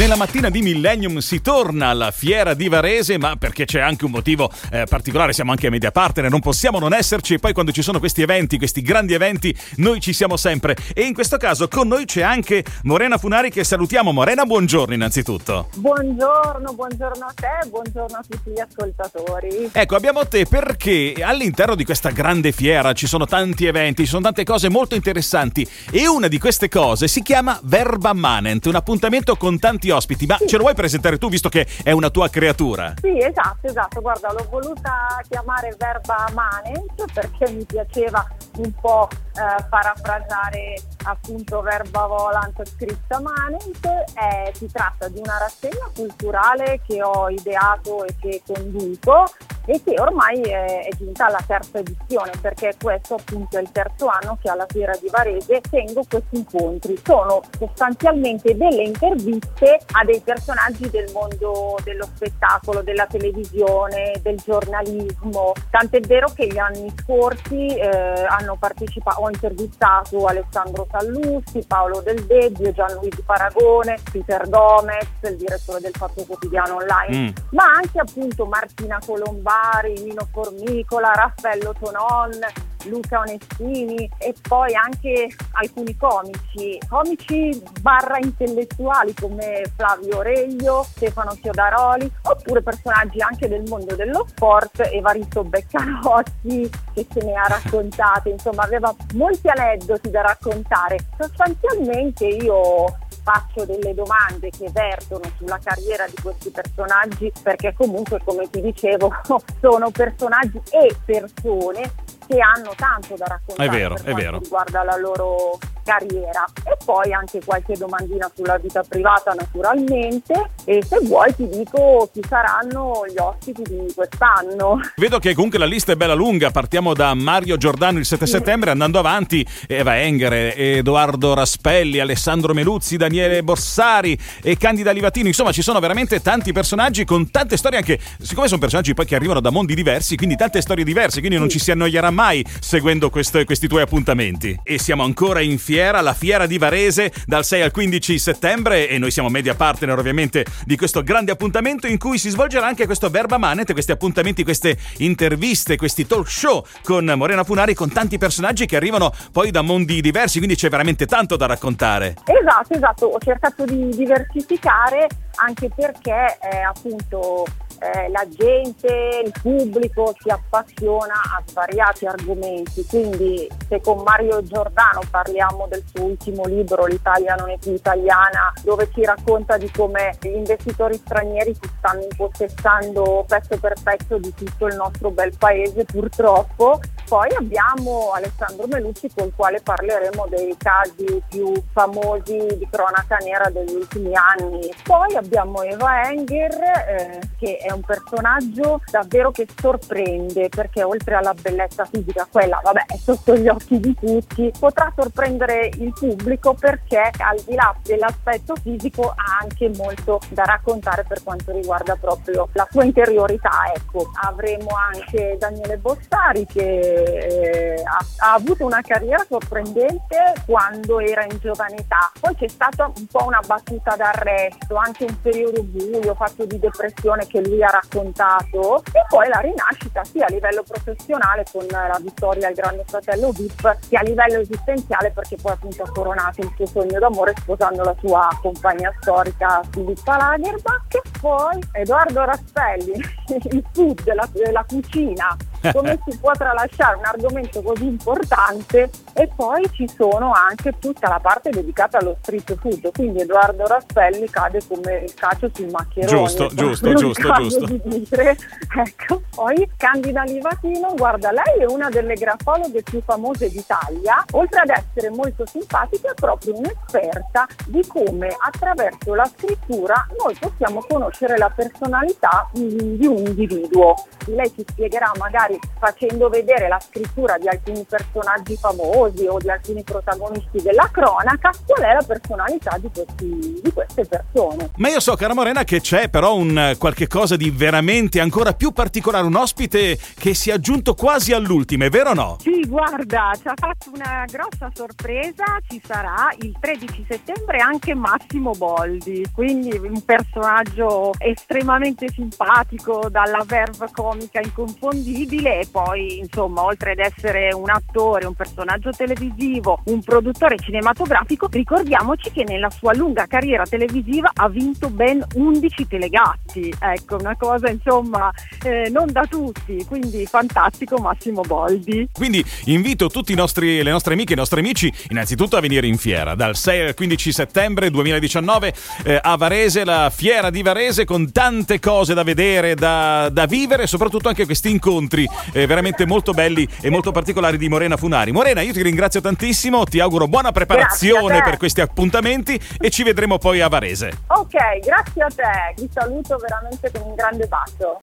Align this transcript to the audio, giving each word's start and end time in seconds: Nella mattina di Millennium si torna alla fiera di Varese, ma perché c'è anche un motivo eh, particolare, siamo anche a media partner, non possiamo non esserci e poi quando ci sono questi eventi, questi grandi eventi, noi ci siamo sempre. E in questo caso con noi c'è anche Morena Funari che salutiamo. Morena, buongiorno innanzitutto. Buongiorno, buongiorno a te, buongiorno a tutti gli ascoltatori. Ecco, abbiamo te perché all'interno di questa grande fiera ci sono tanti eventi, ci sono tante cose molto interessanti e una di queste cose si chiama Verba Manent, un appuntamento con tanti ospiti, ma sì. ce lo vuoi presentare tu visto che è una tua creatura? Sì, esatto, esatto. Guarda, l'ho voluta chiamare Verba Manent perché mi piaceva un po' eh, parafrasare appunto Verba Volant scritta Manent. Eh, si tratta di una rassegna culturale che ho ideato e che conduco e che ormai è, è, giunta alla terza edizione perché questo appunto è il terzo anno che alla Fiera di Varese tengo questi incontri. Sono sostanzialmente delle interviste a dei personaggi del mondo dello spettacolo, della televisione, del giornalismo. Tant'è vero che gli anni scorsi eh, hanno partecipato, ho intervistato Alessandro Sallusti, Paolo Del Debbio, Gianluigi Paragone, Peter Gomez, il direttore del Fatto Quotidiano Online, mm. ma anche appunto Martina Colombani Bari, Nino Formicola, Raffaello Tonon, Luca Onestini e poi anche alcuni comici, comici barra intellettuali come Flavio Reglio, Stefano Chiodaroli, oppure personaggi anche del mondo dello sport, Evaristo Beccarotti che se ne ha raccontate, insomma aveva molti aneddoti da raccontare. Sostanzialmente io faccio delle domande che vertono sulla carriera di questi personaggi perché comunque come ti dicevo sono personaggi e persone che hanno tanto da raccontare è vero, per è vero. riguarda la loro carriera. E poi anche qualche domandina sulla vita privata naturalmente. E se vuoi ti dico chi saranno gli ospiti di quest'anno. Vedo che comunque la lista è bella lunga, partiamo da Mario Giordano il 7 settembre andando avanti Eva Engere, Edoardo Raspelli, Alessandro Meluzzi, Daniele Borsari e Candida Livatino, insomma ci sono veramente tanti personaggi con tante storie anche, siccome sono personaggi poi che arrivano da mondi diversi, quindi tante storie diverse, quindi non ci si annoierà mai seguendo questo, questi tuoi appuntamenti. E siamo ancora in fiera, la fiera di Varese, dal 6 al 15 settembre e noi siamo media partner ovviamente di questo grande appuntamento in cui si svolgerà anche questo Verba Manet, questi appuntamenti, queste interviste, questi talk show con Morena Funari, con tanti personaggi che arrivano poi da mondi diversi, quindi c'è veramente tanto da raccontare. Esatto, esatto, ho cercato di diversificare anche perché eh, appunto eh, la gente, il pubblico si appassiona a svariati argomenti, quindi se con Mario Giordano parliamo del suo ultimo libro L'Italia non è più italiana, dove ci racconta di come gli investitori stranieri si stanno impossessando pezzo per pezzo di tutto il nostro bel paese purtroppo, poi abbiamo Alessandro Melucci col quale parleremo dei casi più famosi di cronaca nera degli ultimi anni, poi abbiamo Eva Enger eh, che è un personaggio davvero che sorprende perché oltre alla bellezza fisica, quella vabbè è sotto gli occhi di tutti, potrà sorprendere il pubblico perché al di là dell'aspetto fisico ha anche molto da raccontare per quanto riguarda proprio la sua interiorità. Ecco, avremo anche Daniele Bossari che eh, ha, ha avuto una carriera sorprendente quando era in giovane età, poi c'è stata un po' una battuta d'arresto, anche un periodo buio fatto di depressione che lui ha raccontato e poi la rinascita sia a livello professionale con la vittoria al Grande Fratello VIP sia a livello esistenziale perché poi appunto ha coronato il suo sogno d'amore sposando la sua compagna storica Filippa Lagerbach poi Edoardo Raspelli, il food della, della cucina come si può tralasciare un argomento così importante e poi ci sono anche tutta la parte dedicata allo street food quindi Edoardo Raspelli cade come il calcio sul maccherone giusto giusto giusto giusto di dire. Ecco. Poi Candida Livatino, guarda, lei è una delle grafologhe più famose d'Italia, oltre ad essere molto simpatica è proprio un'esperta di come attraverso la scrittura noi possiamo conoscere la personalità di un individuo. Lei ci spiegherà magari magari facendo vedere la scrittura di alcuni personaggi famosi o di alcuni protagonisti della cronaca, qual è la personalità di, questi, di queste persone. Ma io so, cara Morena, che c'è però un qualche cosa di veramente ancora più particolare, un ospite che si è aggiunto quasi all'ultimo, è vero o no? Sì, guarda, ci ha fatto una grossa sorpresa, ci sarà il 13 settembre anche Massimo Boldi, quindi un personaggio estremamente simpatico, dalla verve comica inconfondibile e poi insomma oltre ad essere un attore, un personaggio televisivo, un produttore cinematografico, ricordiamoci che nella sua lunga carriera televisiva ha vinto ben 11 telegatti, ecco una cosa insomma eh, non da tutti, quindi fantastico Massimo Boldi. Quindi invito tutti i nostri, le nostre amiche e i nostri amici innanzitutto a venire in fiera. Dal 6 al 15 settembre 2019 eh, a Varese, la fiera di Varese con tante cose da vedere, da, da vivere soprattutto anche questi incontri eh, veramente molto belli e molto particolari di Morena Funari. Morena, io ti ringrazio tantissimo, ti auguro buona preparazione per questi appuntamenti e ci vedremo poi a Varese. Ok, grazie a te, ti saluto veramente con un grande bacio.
Nella 0.00 0.16
mattina 0.16 0.48
di 0.48 0.62
Millennium 0.62 1.18
si 1.18 1.42
torna 1.42 1.88
alla 1.88 2.10
fiera 2.10 2.54
di 2.54 2.68
Varese, 2.68 3.18
ma 3.18 3.36
perché 3.36 3.66
c'è 3.66 3.80
anche 3.80 4.06
un 4.06 4.12
motivo 4.12 4.50
eh, 4.72 4.86
particolare, 4.88 5.34
siamo 5.34 5.50
anche 5.50 5.66
a 5.66 5.70
media 5.70 5.90
partner, 5.90 6.30
non 6.30 6.40
possiamo 6.40 6.78
non 6.78 6.94
esserci 6.94 7.34
e 7.34 7.38
poi 7.38 7.52
quando 7.52 7.70
ci 7.70 7.82
sono 7.82 7.98
questi 7.98 8.22
eventi, 8.22 8.56
questi 8.56 8.80
grandi 8.80 9.12
eventi, 9.12 9.54
noi 9.76 10.00
ci 10.00 10.14
siamo 10.14 10.38
sempre. 10.38 10.74
E 10.94 11.02
in 11.02 11.12
questo 11.12 11.36
caso 11.36 11.68
con 11.68 11.86
noi 11.86 12.06
c'è 12.06 12.22
anche 12.22 12.64
Morena 12.84 13.18
Funari 13.18 13.50
che 13.50 13.62
salutiamo. 13.62 14.10
Morena, 14.10 14.46
buongiorno 14.46 14.94
innanzitutto. 14.94 15.68
Buongiorno, 15.74 16.72
buongiorno 16.72 17.26
a 17.26 17.34
te, 17.34 17.68
buongiorno 17.68 18.16
a 18.16 18.24
tutti 18.26 18.52
gli 18.52 18.58
ascoltatori. 18.58 19.68
Ecco, 19.70 19.96
abbiamo 19.96 20.26
te 20.26 20.46
perché 20.46 21.12
all'interno 21.20 21.74
di 21.74 21.84
questa 21.84 22.08
grande 22.08 22.52
fiera 22.52 22.94
ci 22.94 23.06
sono 23.06 23.26
tanti 23.26 23.66
eventi, 23.66 24.04
ci 24.04 24.08
sono 24.08 24.22
tante 24.22 24.44
cose 24.44 24.70
molto 24.70 24.94
interessanti 24.94 25.68
e 25.90 26.08
una 26.08 26.26
di 26.26 26.38
queste 26.38 26.70
cose 26.70 27.06
si 27.06 27.20
chiama 27.20 27.60
Verba 27.64 28.14
Manent, 28.14 28.64
un 28.64 28.76
appuntamento 28.76 29.36
con 29.36 29.58
tanti 29.58 29.88
ospiti, 29.90 30.26
ma 30.26 30.36
sì. 30.36 30.46
ce 30.46 30.56
lo 30.56 30.62
vuoi 30.62 30.74
presentare 30.74 31.18
tu 31.18 31.28
visto 31.28 31.48
che 31.48 31.66
è 31.82 31.90
una 31.90 32.10
tua 32.10 32.28
creatura? 32.28 32.94
Sì, 33.00 33.18
esatto, 33.18 33.66
esatto. 33.66 34.00
Guarda, 34.00 34.32
l'ho 34.32 34.46
voluta 34.50 35.20
chiamare 35.28 35.74
Verba 35.78 36.26
Manent 36.32 37.12
perché 37.12 37.50
mi 37.52 37.64
piaceva 37.64 38.26
un 38.56 38.72
po' 38.80 39.08
eh, 39.10 39.64
parafrasare 39.68 40.80
appunto 41.04 41.60
Verba 41.60 42.06
Volant 42.06 42.62
scritta 42.66 43.20
Manent. 43.20 43.84
Eh, 43.84 44.52
si 44.54 44.68
tratta 44.70 45.08
di 45.08 45.18
una 45.18 45.38
rassegna 45.38 45.88
culturale 45.94 46.80
che 46.86 47.02
ho 47.02 47.28
ideato 47.28 48.04
e 48.04 48.14
che 48.20 48.42
conduco 48.46 49.24
e 49.70 49.80
che 49.84 50.00
ormai 50.00 50.40
è, 50.40 50.88
è, 50.88 50.96
giunta 50.96 51.26
alla 51.26 51.42
terza 51.46 51.78
edizione 51.78 52.32
perché 52.40 52.74
questo 52.80 53.14
appunto 53.14 53.56
è 53.56 53.60
il 53.60 53.70
terzo 53.70 54.08
anno 54.08 54.36
che 54.42 54.50
alla 54.50 54.66
Fiera 54.68 54.96
di 55.00 55.08
Varese 55.08 55.60
tengo 55.70 56.02
questi 56.08 56.38
incontri. 56.38 57.00
Sono 57.04 57.40
sostanzialmente 57.56 58.56
delle 58.56 58.82
interviste 58.82 59.78
a 59.92 60.04
dei 60.04 60.20
personaggi 60.20 60.90
del 60.90 61.08
mondo 61.12 61.78
dello 61.84 62.08
spettacolo, 62.12 62.82
della 62.82 63.06
televisione, 63.06 64.14
del 64.22 64.38
giornalismo. 64.44 65.52
Tant'è 65.70 66.00
vero 66.00 66.32
che 66.34 66.48
gli 66.48 66.58
anni 66.58 66.92
scorsi 67.02 67.68
eh, 67.68 68.26
hanno 68.26 68.56
partecipato, 68.58 69.20
ho 69.20 69.30
intervistato 69.30 70.26
Alessandro 70.26 70.88
Sallusti, 70.90 71.64
Paolo 71.64 72.00
Del 72.00 72.24
Debbio, 72.26 72.72
Gianluigi 72.72 73.22
Paragone, 73.22 73.98
Peter 74.10 74.48
Gomez, 74.48 75.06
il 75.22 75.36
direttore 75.36 75.78
del 75.78 75.92
Fatto 75.94 76.24
Quotidiano 76.24 76.74
Online, 76.76 77.16
mm. 77.16 77.28
ma 77.50 77.64
anche 77.66 78.00
appunto 78.00 78.46
Martina 78.46 78.98
Colombani 79.04 79.58
Bari, 79.60 80.02
Nino 80.02 80.26
Formicola, 80.32 81.12
Raffaello 81.12 81.74
Tonon, 81.78 82.38
Luca 82.84 83.18
Onestini 83.18 84.10
e 84.16 84.34
poi 84.48 84.74
anche 84.74 85.28
alcuni 85.52 85.94
comici, 85.98 86.78
comici 86.88 87.62
barra 87.82 88.16
intellettuali 88.16 89.12
come 89.12 89.62
Flavio 89.76 90.22
Reglio, 90.22 90.82
Stefano 90.84 91.36
Chiodaroli, 91.38 92.10
oppure 92.22 92.62
personaggi 92.62 93.20
anche 93.20 93.48
del 93.48 93.64
mondo 93.68 93.94
dello 93.96 94.24
sport, 94.28 94.80
Evaristo 94.92 95.44
Beccarotti 95.44 96.70
che 96.94 97.06
se 97.12 97.22
ne 97.22 97.34
ha 97.34 97.46
raccontate, 97.46 98.30
insomma 98.30 98.62
aveva 98.62 98.94
molti 99.14 99.48
aneddoti 99.48 100.10
da 100.10 100.22
raccontare. 100.22 100.96
Sostanzialmente 101.18 102.24
io 102.26 102.86
faccio 103.30 103.64
delle 103.64 103.94
domande 103.94 104.50
che 104.50 104.68
vertono 104.72 105.22
sulla 105.36 105.58
carriera 105.62 106.04
di 106.06 106.16
questi 106.20 106.50
personaggi 106.50 107.30
perché 107.42 107.72
comunque 107.76 108.20
come 108.24 108.50
ti 108.50 108.60
dicevo 108.60 109.12
sono 109.60 109.90
personaggi 109.90 110.60
e 110.70 110.96
persone 111.04 112.18
che 112.30 112.38
hanno 112.38 112.72
tanto 112.76 113.16
da 113.16 113.24
raccontare 113.26 113.68
è 113.68 113.72
vero, 113.72 113.94
per 113.94 114.04
è 114.04 114.14
vero. 114.14 114.38
riguarda 114.38 114.84
la 114.84 114.96
loro 114.96 115.58
carriera. 115.82 116.44
E 116.64 116.76
poi 116.84 117.12
anche 117.12 117.40
qualche 117.44 117.74
domandina 117.76 118.30
sulla 118.32 118.56
vita 118.58 118.84
privata 118.88 119.32
naturalmente. 119.32 120.50
E 120.64 120.84
se 120.84 120.98
vuoi 121.02 121.34
ti 121.34 121.48
dico 121.48 122.08
chi 122.12 122.20
saranno 122.28 123.04
gli 123.08 123.18
ospiti 123.18 123.62
di 123.62 123.92
quest'anno. 123.92 124.78
Vedo 124.96 125.18
che 125.18 125.34
comunque 125.34 125.58
la 125.58 125.64
lista 125.64 125.90
è 125.90 125.96
bella 125.96 126.14
lunga, 126.14 126.52
partiamo 126.52 126.94
da 126.94 127.14
Mario 127.14 127.56
Giordano 127.56 127.98
il 127.98 128.04
7 128.04 128.26
settembre 128.26 128.70
andando 128.70 129.00
avanti 129.00 129.44
Eva 129.66 129.98
Engere, 129.98 130.54
Edoardo 130.54 131.34
Raspelli, 131.34 131.98
Alessandro 131.98 132.54
Meluzzi, 132.54 132.96
Daniele 132.96 133.42
Borsari 133.42 134.16
e 134.42 134.56
Candida 134.56 134.92
Livatino, 134.92 135.26
insomma 135.26 135.50
ci 135.50 135.62
sono 135.62 135.80
veramente 135.80 136.20
tanti 136.20 136.52
personaggi 136.52 137.04
con 137.04 137.30
tante 137.30 137.56
storie 137.56 137.78
anche, 137.78 137.98
siccome 138.20 138.46
sono 138.46 138.60
personaggi 138.60 138.94
poi 138.94 139.06
che 139.06 139.16
arrivano 139.16 139.40
da 139.40 139.50
mondi 139.50 139.74
diversi, 139.74 140.16
quindi 140.16 140.36
tante 140.36 140.60
storie 140.60 140.84
diverse, 140.84 141.20
quindi 141.20 141.38
non 141.38 141.48
ci 141.48 141.58
si 141.58 141.70
annoierà 141.70 142.10
mai 142.10 142.19
seguendo 142.60 143.08
questo, 143.08 143.42
questi 143.44 143.66
tuoi 143.66 143.80
appuntamenti. 143.82 144.58
E 144.62 144.78
siamo 144.78 145.04
ancora 145.04 145.40
in 145.40 145.58
fiera, 145.58 146.02
la 146.02 146.12
fiera 146.12 146.46
di 146.46 146.58
Varese, 146.58 147.10
dal 147.24 147.44
6 147.44 147.62
al 147.62 147.70
15 147.70 148.18
settembre 148.18 148.88
e 148.88 148.98
noi 148.98 149.10
siamo 149.10 149.30
media 149.30 149.54
partner 149.54 149.98
ovviamente 149.98 150.44
di 150.66 150.76
questo 150.76 151.02
grande 151.02 151.32
appuntamento 151.32 151.86
in 151.86 151.96
cui 151.96 152.18
si 152.18 152.28
svolgerà 152.28 152.66
anche 152.66 152.84
questo 152.84 153.08
Verba 153.08 153.38
Manet, 153.38 153.72
questi 153.72 153.92
appuntamenti, 153.92 154.44
queste 154.44 154.76
interviste, 154.98 155.76
questi 155.76 156.06
talk 156.06 156.28
show 156.28 156.62
con 156.82 157.10
Morena 157.16 157.42
Funari, 157.42 157.72
con 157.72 157.90
tanti 157.90 158.18
personaggi 158.18 158.66
che 158.66 158.76
arrivano 158.76 159.12
poi 159.32 159.50
da 159.50 159.62
mondi 159.62 160.02
diversi, 160.02 160.36
quindi 160.36 160.56
c'è 160.56 160.68
veramente 160.68 161.06
tanto 161.06 161.36
da 161.36 161.46
raccontare. 161.46 162.16
Esatto, 162.24 162.74
esatto, 162.74 163.06
ho 163.06 163.18
cercato 163.18 163.64
di 163.64 163.88
diversificare 163.96 165.08
anche 165.36 165.70
perché 165.74 166.38
eh, 166.42 166.58
appunto 166.58 167.46
eh, 167.80 168.10
la 168.10 168.26
gente, 168.28 169.22
il 169.24 169.32
pubblico 169.40 170.14
si 170.18 170.28
appassiona 170.28 171.14
a 171.14 171.42
svariati 171.46 172.04
argomenti, 172.06 172.84
quindi 172.86 173.48
se 173.68 173.80
con 173.80 174.02
Mario 174.02 174.42
Giordano 174.42 175.00
parliamo 175.10 175.66
del 175.66 175.82
suo 175.92 176.04
ultimo 176.04 176.44
libro 176.44 176.84
L'Italia 176.84 177.34
non 177.36 177.50
è 177.50 177.56
più 177.58 177.72
italiana, 177.72 178.52
dove 178.62 178.90
ci 178.92 179.02
racconta 179.04 179.56
di 179.56 179.70
come 179.70 180.16
gli 180.20 180.28
investitori 180.28 180.94
stranieri 180.96 181.54
si 181.54 181.70
stanno 181.78 182.02
impossessando 182.02 183.24
pezzo 183.26 183.58
per 183.58 183.74
pezzo 183.82 184.18
di 184.18 184.32
tutto 184.34 184.66
il 184.66 184.76
nostro 184.76 185.10
bel 185.10 185.34
paese 185.38 185.84
purtroppo, 185.84 186.80
poi 187.08 187.28
abbiamo 187.36 188.12
Alessandro 188.12 188.66
Melucci 188.66 189.10
col 189.14 189.32
quale 189.34 189.60
parleremo 189.62 190.26
dei 190.28 190.54
casi 190.58 191.22
più 191.28 191.52
famosi 191.72 192.46
di 192.58 192.68
cronaca 192.70 193.16
nera 193.16 193.48
degli 193.48 193.74
ultimi 193.74 194.12
anni, 194.14 194.70
poi 194.84 195.14
abbiamo 195.14 195.62
Eva 195.62 196.10
Enger 196.10 196.52
eh, 196.60 197.20
che 197.38 197.56
è 197.56 197.69
un 197.72 197.82
personaggio 197.82 198.80
davvero 198.90 199.30
che 199.30 199.46
sorprende 199.60 200.48
perché 200.48 200.82
oltre 200.82 201.14
alla 201.14 201.34
bellezza 201.34 201.84
fisica, 201.84 202.26
quella 202.30 202.60
vabbè 202.62 202.84
è 202.86 202.96
sotto 202.96 203.36
gli 203.36 203.48
occhi 203.48 203.80
di 203.80 203.94
tutti, 203.94 204.52
potrà 204.58 204.92
sorprendere 204.94 205.70
il 205.78 205.92
pubblico 205.92 206.54
perché 206.54 207.10
al 207.18 207.40
di 207.46 207.54
là 207.54 207.74
dell'aspetto 207.82 208.54
fisico 208.56 209.08
ha 209.10 209.38
anche 209.40 209.70
molto 209.76 210.20
da 210.30 210.44
raccontare 210.44 211.04
per 211.06 211.22
quanto 211.22 211.52
riguarda 211.52 211.96
proprio 211.96 212.48
la 212.52 212.66
sua 212.70 212.84
interiorità. 212.84 213.72
Ecco, 213.74 214.10
avremo 214.22 214.70
anche 214.92 215.36
Daniele 215.38 215.78
Bossari 215.78 216.46
che 216.46 216.68
eh, 216.68 217.82
ha, 217.82 218.28
ha 218.28 218.34
avuto 218.34 218.64
una 218.64 218.80
carriera 218.82 219.24
sorprendente 219.28 220.34
quando 220.46 221.00
era 221.00 221.24
in 221.24 221.38
giovane 221.40 221.76
età, 221.76 222.10
poi 222.20 222.34
c'è 222.34 222.48
stata 222.48 222.90
un 222.94 223.06
po' 223.06 223.24
una 223.24 223.40
battuta 223.46 223.96
d'arresto, 223.96 224.74
anche 224.76 225.04
un 225.04 225.20
periodo 225.20 225.62
buio 225.62 226.14
fatto 226.14 226.44
di 226.44 226.58
depressione 226.58 227.26
che 227.26 227.40
lui 227.40 227.59
ha 227.62 227.70
raccontato 227.70 228.82
e 228.84 229.04
poi 229.08 229.28
la 229.28 229.40
rinascita 229.40 230.04
sia 230.04 230.26
a 230.26 230.30
livello 230.30 230.62
professionale 230.62 231.44
con 231.50 231.66
la 231.68 231.98
vittoria 232.00 232.48
al 232.48 232.54
Grande 232.54 232.84
Fratello 232.86 233.30
VIP 233.30 233.78
sia 233.80 234.00
a 234.00 234.02
livello 234.02 234.40
esistenziale 234.40 235.10
perché 235.10 235.36
poi 235.36 235.52
appunto 235.52 235.82
ha 235.82 235.90
coronato 235.90 236.40
il 236.40 236.52
suo 236.56 236.66
sogno 236.66 236.98
d'amore 236.98 237.34
sposando 237.38 237.82
la 237.82 237.94
sua 238.00 238.28
compagna 238.40 238.92
storica 239.00 239.62
Filippa 239.70 240.16
Lagerbach 240.16 241.00
poi 241.20 241.58
Edoardo 241.72 242.24
Raspelli, 242.24 242.92
il 243.50 243.64
food 243.72 244.02
della, 244.02 244.28
della 244.32 244.64
cucina 244.66 245.36
come 245.72 245.98
si 246.06 246.16
può 246.18 246.32
tralasciare 246.32 246.96
un 246.96 247.04
argomento 247.04 247.62
così 247.62 247.86
importante 247.86 248.90
e 249.12 249.28
poi 249.34 249.68
ci 249.72 249.88
sono 249.88 250.32
anche 250.32 250.78
tutta 250.78 251.08
la 251.08 251.18
parte 251.20 251.50
dedicata 251.50 251.98
allo 251.98 252.16
street 252.20 252.56
food 252.58 252.90
quindi 252.92 253.20
Edoardo 253.20 253.66
Raspelli 253.66 254.28
cade 254.28 254.60
come 254.66 255.04
il 255.04 255.14
calcio 255.14 255.50
sul 255.52 255.68
maccherone 255.70 256.06
giusto 256.06 256.46
giusto 256.54 256.94
giusto 256.94 257.32
giusto 257.34 257.64
di 257.66 257.80
dire. 257.82 258.36
Ecco. 258.76 259.22
Poi 259.34 259.70
Candida 259.76 260.22
Livatino, 260.22 260.94
guarda, 260.94 261.30
lei 261.30 261.60
è 261.60 261.64
una 261.64 261.88
delle 261.88 262.14
grafologhe 262.14 262.82
più 262.82 263.00
famose 263.02 263.48
d'Italia, 263.48 264.24
oltre 264.32 264.60
ad 264.60 264.70
essere 264.70 265.10
molto 265.10 265.46
simpatica 265.46 266.10
è 266.10 266.14
proprio 266.14 266.56
un'esperta 266.56 267.46
di 267.66 267.84
come 267.86 268.28
attraverso 268.38 269.14
la 269.14 269.28
scrittura 269.36 270.06
noi 270.18 270.36
possiamo 270.38 270.84
conoscere 270.86 271.36
la 271.38 271.50
personalità 271.50 272.48
di 272.52 273.06
un 273.06 273.18
individuo. 273.18 273.94
Lei 274.26 274.52
ci 274.54 274.64
spiegherà 274.66 275.10
magari 275.18 275.49
magari 275.50 275.58
facendo 275.78 276.28
vedere 276.28 276.68
la 276.68 276.78
scrittura 276.78 277.36
di 277.38 277.48
alcuni 277.48 277.84
personaggi 277.88 278.56
famosi 278.56 279.26
o 279.26 279.38
di 279.38 279.50
alcuni 279.50 279.82
protagonisti 279.82 280.62
della 280.62 280.88
cronaca, 280.92 281.50
qual 281.66 281.82
è 281.82 281.94
la 281.94 282.04
personalità 282.06 282.76
di, 282.78 282.90
questi, 282.92 283.60
di 283.62 283.72
queste 283.72 284.04
persone. 284.04 284.70
Ma 284.76 284.88
io 284.88 285.00
so, 285.00 285.14
cara 285.16 285.34
Morena, 285.34 285.64
che 285.64 285.80
c'è 285.80 286.08
però 286.08 286.36
un 286.36 286.76
qualche 286.78 287.06
cosa 287.06 287.36
di 287.36 287.50
veramente 287.50 288.20
ancora 288.20 288.52
più 288.52 288.72
particolare, 288.72 289.26
un 289.26 289.36
ospite 289.36 289.98
che 290.18 290.34
si 290.34 290.50
è 290.50 290.52
aggiunto 290.52 290.94
quasi 290.94 291.32
all'ultimo, 291.32 291.84
è 291.84 291.90
vero 291.90 292.10
o 292.10 292.14
no? 292.14 292.36
Sì, 292.40 292.66
guarda, 292.66 293.32
ci 293.40 293.48
ha 293.48 293.54
fatto 293.56 293.90
una 293.94 294.24
grossa 294.30 294.70
sorpresa, 294.74 295.44
ci 295.68 295.80
sarà 295.84 296.28
il 296.40 296.54
13 296.60 297.06
settembre 297.08 297.58
anche 297.58 297.94
Massimo 297.94 298.52
Boldi, 298.52 299.26
quindi 299.32 299.76
un 299.76 300.04
personaggio 300.04 301.12
estremamente 301.18 302.08
simpatico, 302.08 303.08
dalla 303.10 303.42
verve 303.46 303.88
comica 303.92 304.40
inconfondibile 304.40 305.39
e 305.44 305.66
poi 305.70 306.18
insomma 306.18 306.64
oltre 306.64 306.92
ad 306.92 306.98
essere 306.98 307.52
un 307.52 307.70
attore, 307.70 308.26
un 308.26 308.34
personaggio 308.34 308.90
televisivo, 308.90 309.80
un 309.86 310.02
produttore 310.02 310.56
cinematografico, 310.58 311.48
ricordiamoci 311.50 312.30
che 312.30 312.44
nella 312.44 312.70
sua 312.70 312.94
lunga 312.94 313.26
carriera 313.26 313.64
televisiva 313.64 314.30
ha 314.34 314.48
vinto 314.48 314.90
ben 314.90 315.24
11 315.34 315.88
telegatti, 315.88 316.74
ecco 316.78 317.16
una 317.16 317.36
cosa 317.36 317.70
insomma 317.70 318.30
eh, 318.64 318.88
non 318.90 319.10
da 319.12 319.24
tutti, 319.26 319.84
quindi 319.86 320.26
fantastico 320.26 320.98
Massimo 320.98 321.42
Boldi. 321.42 322.08
Quindi 322.12 322.44
invito 322.66 323.08
tutti 323.08 323.32
i 323.32 323.36
nostri, 323.36 323.82
le 323.82 323.90
nostre 323.90 324.14
amiche 324.14 324.30
e 324.32 324.34
i 324.34 324.38
nostri 324.38 324.60
amici 324.60 324.92
innanzitutto 325.08 325.56
a 325.56 325.60
venire 325.60 325.86
in 325.86 325.96
fiera. 325.96 326.34
Dal 326.34 326.56
6 326.56 326.88
al 326.88 326.94
15 326.94 327.32
settembre 327.32 327.90
2019 327.90 328.74
eh, 329.04 329.18
a 329.20 329.36
Varese, 329.36 329.84
la 329.84 330.10
fiera 330.14 330.50
di 330.50 330.62
Varese 330.62 331.04
con 331.04 331.30
tante 331.32 331.78
cose 331.78 332.14
da 332.14 332.22
vedere, 332.22 332.74
da, 332.74 333.28
da 333.30 333.46
vivere 333.46 333.86
soprattutto 333.86 334.28
anche 334.28 334.44
questi 334.44 334.70
incontri 334.70 335.28
eh, 335.52 335.66
veramente 335.66 336.06
molto 336.06 336.32
belli 336.32 336.68
e 336.80 336.90
molto 336.90 337.12
particolari 337.12 337.56
di 337.56 337.68
Morena 337.68 337.96
Funari. 337.96 338.32
Morena, 338.32 338.60
io 338.60 338.72
ti 338.72 338.82
ringrazio 338.82 339.20
tantissimo, 339.20 339.84
ti 339.84 340.00
auguro 340.00 340.28
buona 340.28 340.52
preparazione 340.52 341.42
per 341.42 341.56
questi 341.56 341.80
appuntamenti 341.80 342.60
e 342.78 342.90
ci 342.90 343.02
vedremo 343.02 343.38
poi 343.38 343.60
a 343.60 343.68
Varese. 343.68 344.22
Ok, 344.28 344.78
grazie 344.84 345.22
a 345.22 345.28
te, 345.28 345.74
ti 345.76 345.88
saluto 345.92 346.36
veramente 346.36 346.90
con 346.90 347.08
un 347.08 347.14
grande 347.14 347.46
bacio. 347.46 348.00